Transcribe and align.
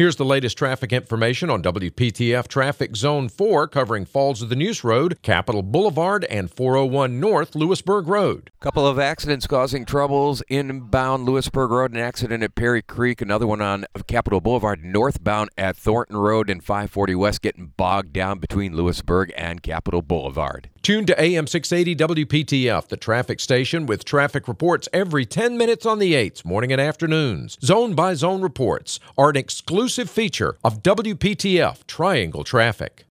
Here's 0.00 0.16
the 0.16 0.24
latest 0.24 0.56
traffic 0.56 0.94
information 0.94 1.50
on 1.50 1.62
WPTF 1.62 2.48
Traffic 2.48 2.96
Zone 2.96 3.28
4 3.28 3.68
covering 3.68 4.06
Falls 4.06 4.40
of 4.40 4.48
the 4.48 4.56
Neuse 4.56 4.82
Road, 4.82 5.20
Capitol 5.20 5.62
Boulevard, 5.62 6.24
and 6.30 6.50
401 6.50 7.20
North 7.20 7.54
Louisburg 7.54 8.08
Road. 8.08 8.49
Couple 8.60 8.86
of 8.86 8.98
accidents 8.98 9.46
causing 9.46 9.86
troubles 9.86 10.42
inbound 10.48 11.24
Louisburg 11.24 11.70
Road, 11.70 11.92
an 11.92 11.96
accident 11.96 12.42
at 12.42 12.54
Perry 12.54 12.82
Creek, 12.82 13.22
another 13.22 13.46
one 13.46 13.62
on 13.62 13.86
Capitol 14.06 14.42
Boulevard 14.42 14.84
northbound 14.84 15.48
at 15.56 15.78
Thornton 15.78 16.18
Road 16.18 16.50
and 16.50 16.62
540 16.62 17.14
West 17.14 17.40
getting 17.40 17.72
bogged 17.78 18.12
down 18.12 18.38
between 18.38 18.76
Louisburg 18.76 19.32
and 19.34 19.62
Capitol 19.62 20.02
Boulevard. 20.02 20.68
Tune 20.82 21.06
to 21.06 21.18
AM 21.18 21.46
680 21.46 21.96
WPTF, 22.26 22.86
the 22.88 22.98
traffic 22.98 23.40
station 23.40 23.86
with 23.86 24.04
traffic 24.04 24.46
reports 24.46 24.90
every 24.92 25.24
10 25.24 25.56
minutes 25.56 25.86
on 25.86 25.98
the 25.98 26.12
8s, 26.12 26.44
morning 26.44 26.70
and 26.70 26.82
afternoons. 26.82 27.56
Zone 27.64 27.94
by 27.94 28.12
zone 28.12 28.42
reports 28.42 29.00
are 29.16 29.30
an 29.30 29.36
exclusive 29.36 30.10
feature 30.10 30.58
of 30.62 30.82
WPTF 30.82 31.86
Triangle 31.86 32.44
Traffic. 32.44 33.06